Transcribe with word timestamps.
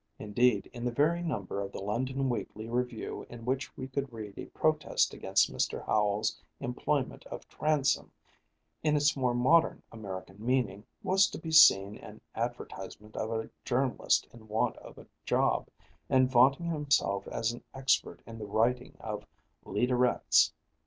Indeed, 0.17 0.67
in 0.73 0.83
the 0.83 0.91
very 0.91 1.21
number 1.21 1.61
of 1.61 1.71
the 1.71 1.79
London 1.79 2.27
weekly 2.27 2.67
review 2.67 3.27
in 3.29 3.45
which 3.45 3.77
we 3.77 3.87
could 3.87 4.11
read 4.11 4.33
a 4.35 4.47
protest 4.47 5.13
against 5.13 5.53
Mr. 5.53 5.85
Howells's 5.85 6.41
employment 6.59 7.23
of 7.27 7.47
transom 7.47 8.11
in 8.81 8.95
its 8.95 9.15
more 9.15 9.35
modern 9.35 9.83
American 9.91 10.43
meaning 10.43 10.87
was 11.03 11.27
to 11.27 11.37
be 11.37 11.51
seen 11.51 11.97
an 11.97 12.19
advertisement 12.33 13.15
of 13.15 13.29
a 13.31 13.51
journalist 13.63 14.27
in 14.33 14.47
want 14.47 14.75
of 14.77 14.97
a 14.97 15.05
job, 15.23 15.67
and 16.09 16.31
vaunting 16.31 16.71
himself 16.71 17.27
as 17.27 17.55
expert 17.75 18.23
in 18.25 18.39
the 18.39 18.47
writing 18.47 18.97
of 19.01 19.27
leaderettes. 19.65 20.51